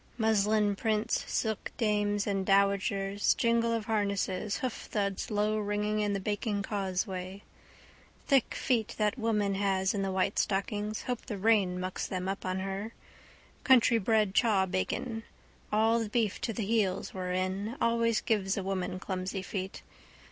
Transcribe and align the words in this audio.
Muslin 0.17 0.75
prints, 0.75 1.25
silkdames 1.27 2.25
and 2.25 2.43
dowagers, 2.43 3.35
jingle 3.37 3.71
of 3.71 3.85
harnesses, 3.85 4.57
hoofthuds 4.63 5.29
lowringing 5.29 5.99
in 6.01 6.13
the 6.13 6.19
baking 6.19 6.63
causeway. 6.63 7.43
Thick 8.25 8.55
feet 8.55 8.95
that 8.97 9.19
woman 9.19 9.53
has 9.53 9.93
in 9.93 10.01
the 10.01 10.11
white 10.11 10.39
stockings. 10.39 11.03
Hope 11.03 11.27
the 11.27 11.37
rain 11.37 11.79
mucks 11.79 12.07
them 12.07 12.27
up 12.27 12.47
on 12.47 12.61
her. 12.61 12.93
Countrybred 13.63 14.33
chawbacon. 14.33 15.21
All 15.71 15.99
the 15.99 16.09
beef 16.09 16.41
to 16.41 16.51
the 16.51 16.65
heels 16.65 17.13
were 17.13 17.31
in. 17.31 17.77
Always 17.79 18.21
gives 18.21 18.57
a 18.57 18.63
woman 18.63 18.97
clumsy 18.97 19.43
feet. 19.43 19.83